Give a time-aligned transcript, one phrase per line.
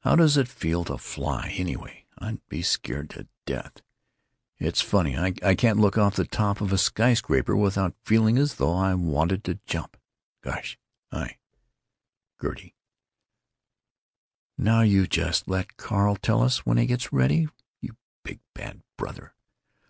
[0.00, 2.04] How does it feel to fly, anyway?
[2.18, 3.80] I'd be scared to death;
[4.58, 8.56] it's funny, I can't look off the top of a sky scraper without feeling as
[8.56, 9.96] though I wanted to jump.
[10.42, 10.78] Gosh!
[11.10, 11.38] I——"
[12.38, 12.74] Gertie:
[14.58, 17.48] "Now you just let Carl tell us when he gets ready,
[17.80, 19.34] you big, bad brother!